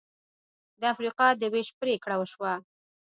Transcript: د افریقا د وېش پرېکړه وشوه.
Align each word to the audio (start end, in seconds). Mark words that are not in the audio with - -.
د 0.79 0.81
افریقا 0.93 1.27
د 1.37 1.43
وېش 1.53 1.67
پرېکړه 1.81 2.15
وشوه. 2.17 2.53